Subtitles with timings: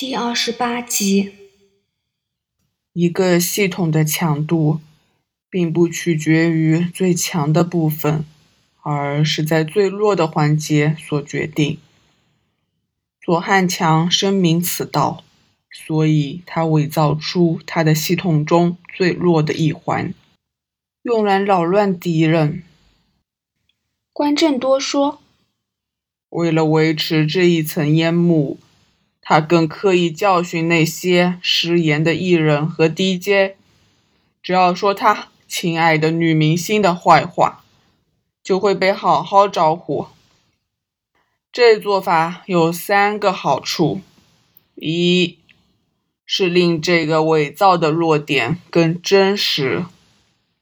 [0.00, 1.34] 第二十八集，
[2.94, 4.80] 一个系统的强度，
[5.50, 8.24] 并不取决于最强的部分，
[8.80, 11.78] 而是在最弱的环节所决定。
[13.20, 15.22] 左汉强深明此道，
[15.70, 20.14] 所以他伪造出他的系统中最弱的一环，
[21.02, 22.62] 用来扰乱敌人。
[24.14, 25.20] 关正多说
[26.30, 28.58] ：“为了维持这一层烟幕。”
[29.30, 33.54] 他更刻意教训那些失言的艺人和 DJ，
[34.42, 37.62] 只要说他亲爱的女明星的坏话，
[38.42, 40.08] 就会被好好招呼。
[41.52, 44.00] 这做法有三个好处：
[44.74, 45.38] 一
[46.26, 49.84] 是令这个伪造的弱点更真实；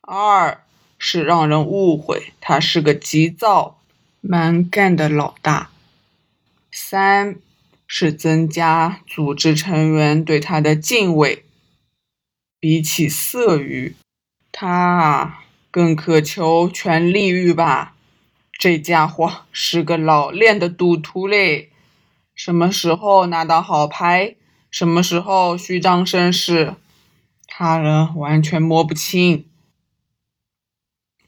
[0.00, 0.60] 二
[0.98, 3.78] 是让人误会他是个急躁、
[4.20, 5.70] 蛮干的老大；
[6.72, 7.36] 三。
[7.86, 11.44] 是增加组织成员对他的敬畏。
[12.58, 13.94] 比起色欲，
[14.50, 17.94] 他啊更渴求权力欲吧？
[18.58, 21.70] 这家伙是个老练的赌徒嘞，
[22.34, 24.34] 什么时候拿到好牌，
[24.70, 26.74] 什么时候虚张声势，
[27.46, 29.44] 他人完全摸不清。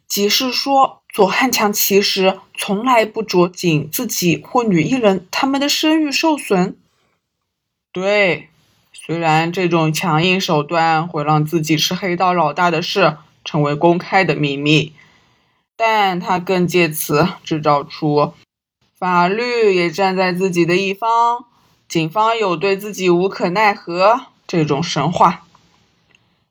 [0.09, 0.97] 即是说。
[1.11, 6.77] 左汉强其实从来不着紧自己或女艺人他们的声誉受损。
[7.92, 8.51] 对，
[8.92, 14.92] 虽然这种强硬手段会让自己是黑道老大的事成为公开的秘密，
[15.77, 18.34] 但他更借此制造出
[18.97, 21.47] 法律也站在自己的一方，
[21.89, 25.47] 警方有对自己无可奈何这种神话。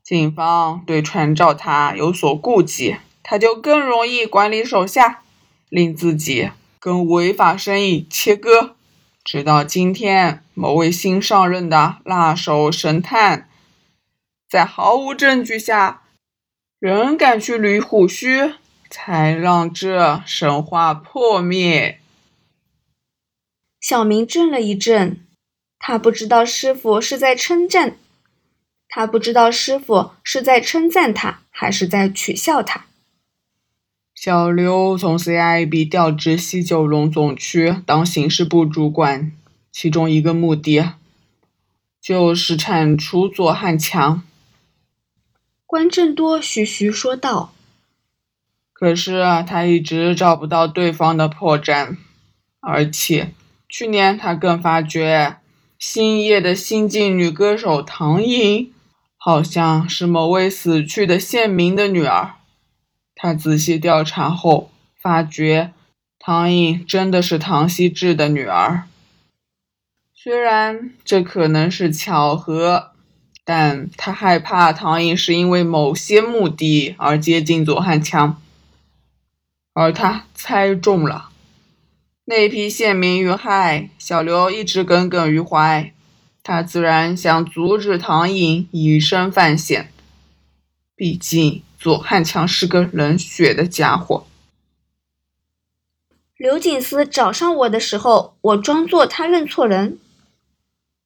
[0.04, 2.98] 警方对传召他有所顾忌。
[3.30, 5.22] 他就更容易管理手下，
[5.68, 8.78] 令自己跟违法生意切割。
[9.22, 13.50] 直到今天，某位新上任的辣手神探，
[14.50, 16.04] 在毫无证据下，
[16.80, 18.54] 仍敢去捋虎须，
[18.90, 22.00] 才让这神话破灭。
[23.82, 25.18] 小明怔了一怔，
[25.78, 27.98] 他不知道师傅是在称赞，
[28.88, 32.86] 他不知道师傅是在称赞他，还是在取笑他。
[34.20, 39.32] 小刘从 CIB 调至西九龙总区当刑事部主管，
[39.72, 40.94] 其中一个目的
[42.02, 44.24] 就是铲除左汉强。
[45.68, 47.54] 关正多徐徐说道
[48.74, 51.98] ：“可是他一直找不到对方的破绽，
[52.60, 53.34] 而且
[53.70, 55.38] 去年他更发觉
[55.78, 58.74] 星夜的新晋女歌手唐颖，
[59.16, 62.34] 好像是某位死去的县民的女儿。”
[63.20, 64.70] 他仔细调查后
[65.02, 65.74] 发觉，
[66.20, 68.84] 唐颖真的是唐熙志的女儿。
[70.14, 72.92] 虽然这可能是巧合，
[73.44, 78.40] 但他害怕唐颖是因为某些目的而接近左汉强，
[79.74, 81.30] 而他猜中了。
[82.26, 85.92] 那批县民遇害，小刘一直耿耿于怀，
[86.44, 89.92] 他自然想阻止唐颖以身犯险。
[90.96, 94.26] 毕竟左汉强是个冷血的家伙。
[96.36, 100.00] 刘锦思找上我的时候，我装作他认错人。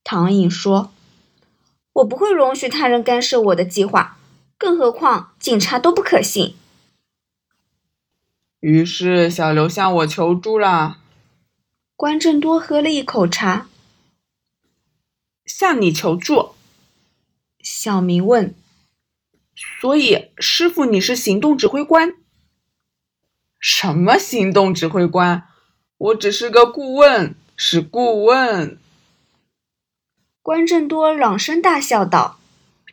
[0.04, 0.92] 唐颖说
[1.94, 4.18] ：“我不会容许他人干涉我的计划，
[4.58, 6.56] 更何况警察都不可信。”
[8.60, 10.98] 于是小刘向我求助了。
[11.96, 13.68] 关正多喝了一口茶。
[15.46, 16.56] 向你求助？
[17.62, 18.56] 小明问。
[19.80, 22.14] 所以，师傅，你是行动指挥官？
[23.60, 25.44] 什么行动指挥官？
[25.98, 28.80] 我只是个顾问，是顾问。
[30.42, 32.40] 关正多朗声大笑道：“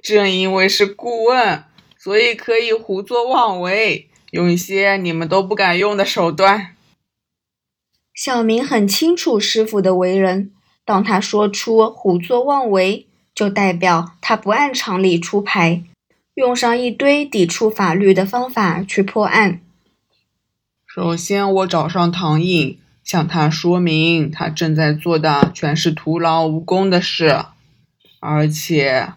[0.03, 1.65] 正因为是顾问，
[1.97, 6.77] 所以可以胡作妄为，用一些你们都不敢用的手段。”
[8.13, 10.53] 小明很清楚师傅的为人，
[10.85, 15.85] 当他说出胡作妄为，就代表他不按常理出牌。
[16.39, 19.61] 用上一堆抵触法律的方法去破案。
[20.87, 27.45] 首先，我找上唐颖，向他说明他正在做的全是徒劳无功的事，
[28.21, 29.09] 而且，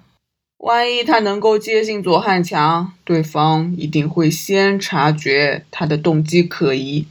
[0.57, 7.05] 万一他能够接近左汉强，对方一定会先察觉他的动机可疑。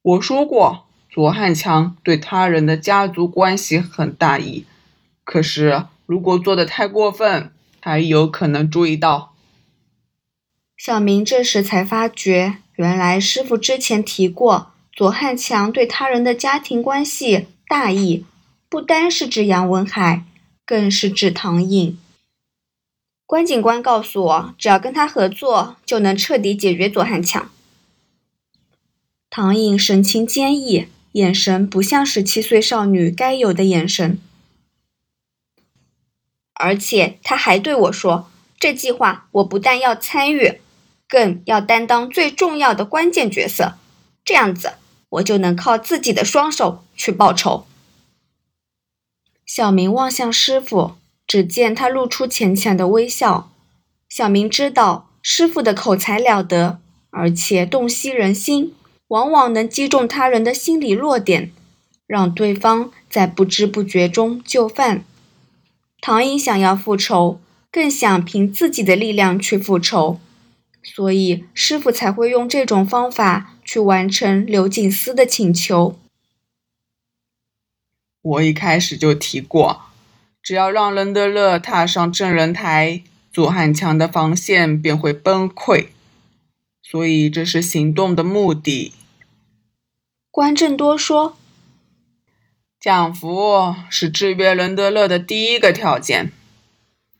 [0.00, 4.64] 我说过，左汉强对他人的家族关系很大意，
[5.24, 7.50] 可是如果做的太过分。
[7.82, 9.34] 才有可能注意到，
[10.76, 18.24] 小明这时才发觉，原来师傅之前提过，左汉强对他人的家庭关系大意，
[18.68, 20.24] 不单是指杨文海，
[20.66, 21.98] 更是指唐颖。
[23.24, 27.50] 关警官告诉我，只要跟他合作，就能彻底解决左汉强。
[29.30, 34.18] 唐颖神情坚毅，眼神不像十七岁少女该有的眼神。
[36.62, 38.30] 而且他还对我说
[38.60, 40.60] ：“这计划我不但要参与，
[41.08, 43.78] 更要担当最重要的关键角色。
[44.22, 44.72] 这样子，
[45.08, 47.64] 我就能靠自己的双手去报仇。”
[49.46, 50.92] 小明望向师傅，
[51.26, 53.50] 只见他露出浅浅的微笑。
[54.08, 56.78] 小明知道师傅的口才了得，
[57.08, 58.74] 而且洞悉人心，
[59.08, 61.50] 往往能击中他人的心理弱点，
[62.06, 65.04] 让对方在不知不觉中就范。
[66.00, 70.18] 唐英想要复仇，更想凭自己的力量去复仇，
[70.82, 75.98] 所以师傅才会用这种方法去完成刘锦思的请求。
[78.22, 79.82] 我一开始就提过，
[80.42, 85.88] 只要让伦德勒踏上证人台，左汉强的防线便会崩溃，
[86.82, 88.92] 所以这是行动的目的。
[90.30, 91.36] 关正多说。
[92.80, 96.32] 降服是制约伦德勒的第一个条件。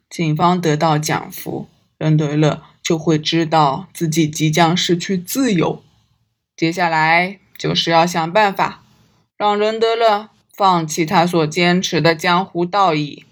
[0.09, 1.69] 警方得到降服，
[1.99, 5.85] 伦德勒就会知道自己即将失去自由。
[6.57, 8.83] 接下来就是要想办法
[9.37, 13.27] 让伦德勒放弃他所坚持的江湖道义。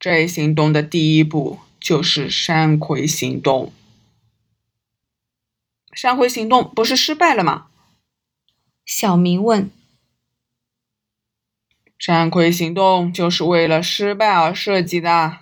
[0.00, 3.70] 这一行动的第一步就是山葵行动。
[5.92, 7.66] 山葵行动不是失败了吗？
[8.86, 9.70] 小明问。
[12.04, 15.38] 山葵行动就是为了失败而设计的。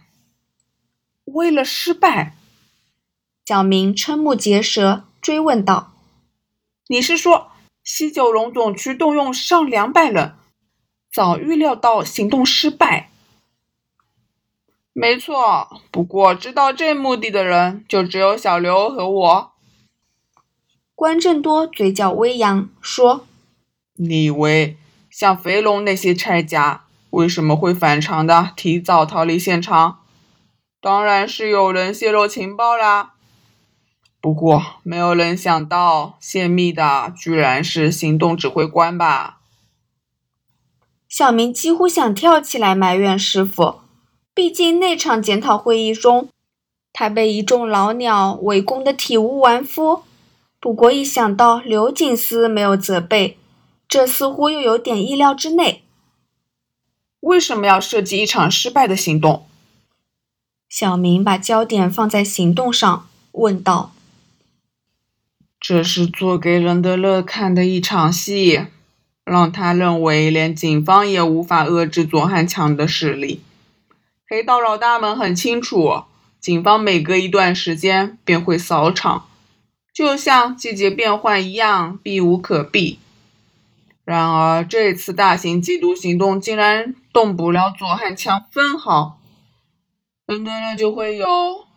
[1.25, 2.37] 为了失败，
[3.47, 5.95] 小明瞠目结舌，追问道
[6.89, 7.53] ：“你是说
[7.83, 10.35] 西九龙总区动用上两百人，
[11.11, 13.09] 早预料到行动失败？”
[14.93, 19.53] 没错，不过知道这目的的人就只有小刘和我。
[20.95, 23.27] 关正多嘴角微扬，说
[23.97, 24.77] ：“你以为？”
[25.21, 29.99] 像肥龙那些拆家为什么会反常的提早逃离现场？
[30.81, 33.13] 当然是有人泄露情报啦。
[34.19, 39.41] 不过没有人想到泄密的居然是行动指挥官吧？
[41.07, 43.81] 小明几乎想跳起来埋怨师傅，
[44.33, 46.31] 毕竟那场检讨会议中，
[46.95, 50.03] 他被一众老鸟围攻的体无完肤。
[50.59, 53.37] 不过一想到刘锦思没有责备。
[53.91, 55.83] 这似乎又有点意料之内。
[57.19, 59.49] 为什么要设计一场失败的行动？
[60.69, 63.93] 小明把焦点放在行动上，问道
[65.59, 68.67] ：“这是做给伦德勒看的一场戏，
[69.25, 73.43] 让他认为连警方也无法遏制左汉强的势力。
[74.29, 76.05] 黑道老大们很清楚，
[76.39, 79.27] 警方每隔一段时间便会扫场，
[79.93, 83.01] 就像季节变换一样，避无可避。”
[84.11, 89.21] 然而，这次大型缉毒行动竟然动不了左汉强分毫，
[90.27, 91.29] 伦德勒就会有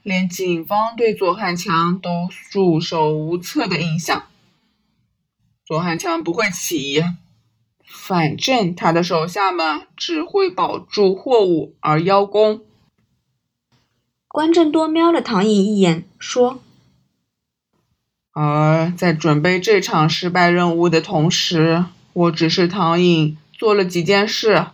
[0.02, 4.24] 连警方对左汉强都束手无策的印象。
[5.64, 7.04] 左汉强不会起疑，
[7.86, 12.62] 反正他的手下们只会保住货物而邀功。
[14.28, 16.64] 关正多瞄了唐颖一眼，说
[18.34, 24.68] ：“而在准备这场失败任务的同时。”我只是唐颖做了几件事，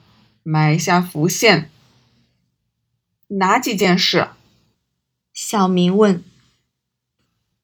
[0.43, 1.71] 埋下伏线。
[3.27, 4.27] 哪几件事？
[5.33, 6.23] 小明问。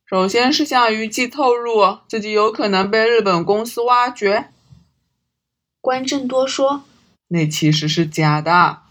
[0.06, 4.50] 首先是向虞姬透露自己有可能被日本公司挖掘。
[5.82, 6.84] 关正多说
[7.28, 8.82] ：“那其实是假的，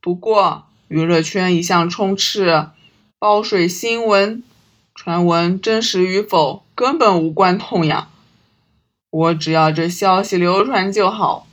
[0.00, 2.70] 不过娱乐圈一向充斥
[3.18, 4.42] 包水新闻，
[4.94, 8.08] 传闻真实与否根本无关痛痒。”
[9.12, 11.46] 我只要这消息流传就好。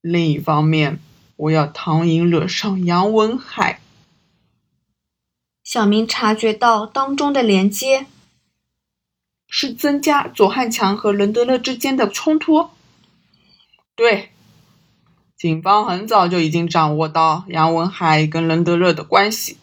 [0.00, 0.98] 另一方面，
[1.36, 3.78] 我要唐寅惹上杨文海。
[5.62, 8.06] 小明察觉到当中的连接，
[9.46, 12.70] 是增加左汉强和伦德勒之间的冲突。
[13.94, 14.30] 对，
[15.36, 19.58] 警方很早就已经掌握到杨文海跟伦德勒的关系。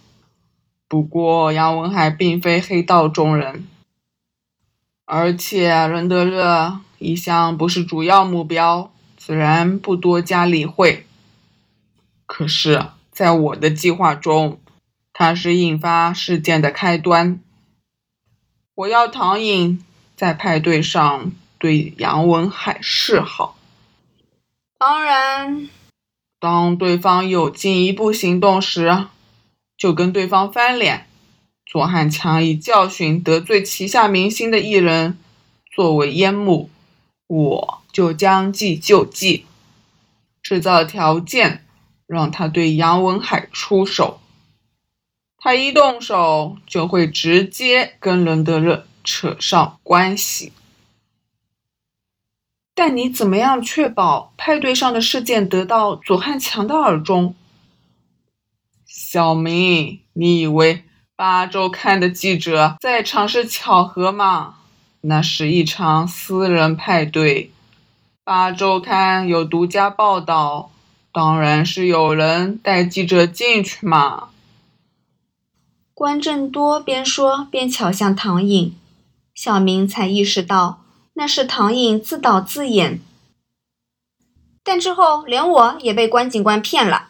[0.87, 3.67] 不过，杨文海并非黑道中人，
[5.03, 6.79] 而且伦德勒。
[6.99, 11.05] 一向不是主要目标，自然不多加理会。
[12.25, 14.59] 可是，在我的计划中，
[15.13, 17.39] 它是引发事件的开端。
[18.75, 19.83] 我要唐颖
[20.15, 23.57] 在派对上对杨文海示好。
[24.77, 25.69] 当然，
[26.39, 29.05] 当对方有进一步行动时，
[29.75, 31.07] 就跟对方翻脸。
[31.65, 35.17] 左汉强以教训得罪旗下明星的艺人
[35.75, 36.69] 作为烟幕，
[37.27, 39.45] 我就将计就计，
[40.41, 41.65] 制造条件
[42.07, 44.19] 让他对杨文海出手。
[45.37, 50.51] 他一动手，就会直接跟伦德勒扯上关系。
[52.73, 57.35] 但你怎么样确保派对上的事件得到左汉强的耳中？
[58.85, 60.83] 小明，你以为
[61.15, 64.56] 八周刊的记者在场是巧合吗？
[65.01, 67.51] 那是一场私人派对，
[68.23, 70.71] 八周刊有独家报道，
[71.11, 74.29] 当然是有人带记者进去嘛。
[75.93, 78.75] 关正多边说边瞧向唐颖，
[79.33, 80.81] 小明才意识到。
[81.19, 83.01] 那是唐颖自导自演，
[84.63, 87.09] 但之后连我也被关警官骗了。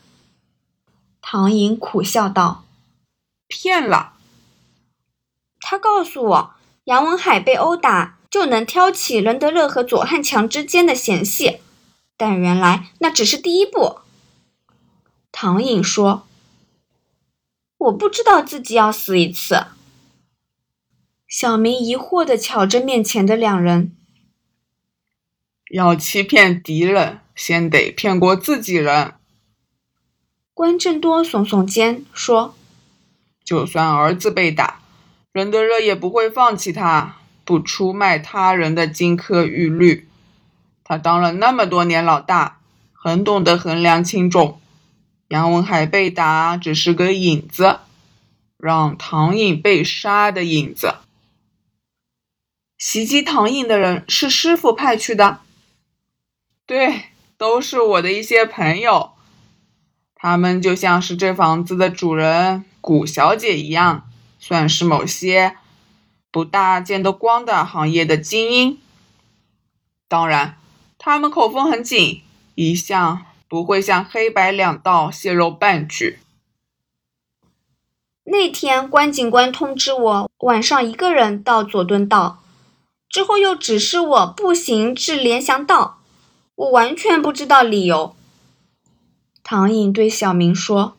[1.20, 2.64] 唐颖苦笑道
[3.50, 4.14] ：“骗了？
[5.60, 6.52] 他告诉我，
[6.88, 11.60] 杨文海被殴打就能挑起伦德勒和左汉强之间的嫌隙，
[12.16, 14.00] 但原来那只是第一步。”
[15.34, 16.26] 唐颖说
[17.78, 19.68] ：“我不知道自己要死一次。”
[21.28, 23.94] 小明疑惑地瞧着面前的两人。
[25.70, 29.16] 要欺骗敌人，先得骗过自己人。
[30.54, 32.56] 关正多耸耸肩说
[33.44, 34.82] ：“就算儿子被打，
[35.38, 40.10] 伦德热也不会放弃他，不出卖他人的金科玉律。
[40.84, 42.58] 他当了那么多年老大，
[42.92, 44.60] 很懂得衡量轻重。
[45.28, 47.78] 杨文海被打只是个引子，
[48.58, 50.96] 让唐颖被杀的引子。
[52.80, 55.42] 袭击唐颖的人是师傅派去的。”
[56.66, 57.04] 对，
[57.38, 59.12] 都是我的一些朋友，
[60.16, 64.07] 他们就像是这房子的主人古小姐一样，
[64.40, 65.58] 算是某些
[66.32, 68.80] 不大见得光的行业的精英。
[70.08, 70.58] 当然，
[70.98, 72.22] 他们口风很紧，
[72.56, 76.20] 一向不会向黑白两道泄露半句。
[78.24, 82.44] 那天关警官通知我晚上一个人到佐敦道，
[83.10, 86.00] 之后又指示我步行至联翔道。
[86.56, 88.16] 我完全不知道理由。
[89.44, 90.98] 唐颖对小明说：“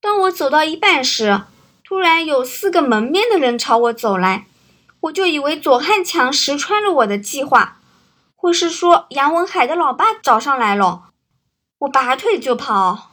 [0.00, 1.42] 当我走到一半时，
[1.88, 4.46] 突然有四个门面的人朝我走来，
[5.02, 7.78] 我就以为左汉强识穿了我的计划，
[8.34, 11.10] 或是说杨文海的老爸找上来了。
[11.78, 13.12] 我拔腿就跑，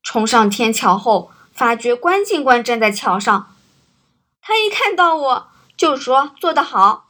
[0.00, 3.52] 冲上天桥后，发觉关警官站在桥上。
[4.40, 7.08] 他一看到我就说：‘做得好。’”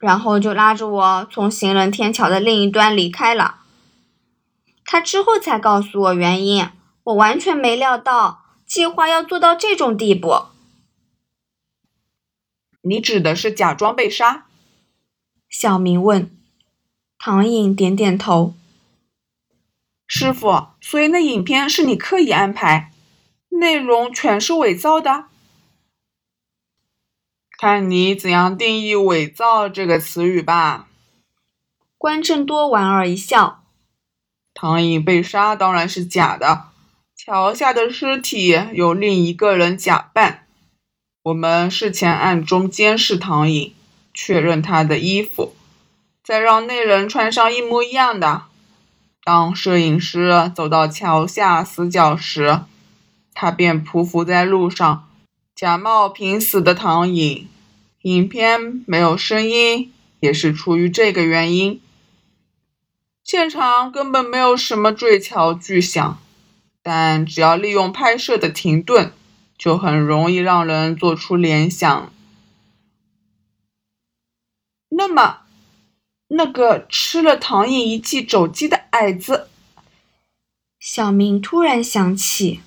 [0.00, 3.56] 然后就拉着我从行人天桥的另一端离开了。
[4.86, 6.66] 他之后才告诉我原因，
[7.04, 8.39] 我完全没料到
[8.70, 10.44] 计划要做到这种地步。
[12.82, 14.46] 你指的是假装被杀？
[15.48, 16.30] 小明问。
[17.18, 18.54] 唐颖点点头。
[20.06, 22.92] 师傅，所以那影片是你刻意安排，
[23.48, 25.24] 内容全是伪造的？
[27.58, 30.88] 看你怎样定义“伪造”这个词语吧。
[31.98, 33.64] 关正多莞尔一笑
[34.54, 36.69] ：“唐颖被杀当然是假的，
[37.30, 40.48] 桥下的尸体由另一个人假扮。
[41.22, 43.72] 我们事前暗中监视唐颖，
[44.12, 45.54] 确认他的衣服，
[46.24, 48.46] 再让那人穿上一模一样的。
[49.22, 52.62] 当摄影师走到桥下死角时，
[53.32, 55.08] 他便匍匐在路上。”
[55.54, 57.46] 假冒濒死的唐颖，
[58.02, 61.80] 影片没有声音，也是出于这个原因。
[63.22, 66.20] 现场根本没有什么坠桥巨响，
[66.92, 69.12] 但只要利用拍摄的停顿，
[69.56, 72.12] 就很容易让人做出联想。
[74.88, 75.42] 那么，
[76.26, 79.48] 那个吃了唐寅一记肘击的矮子，
[80.80, 82.60] 小明突然想起。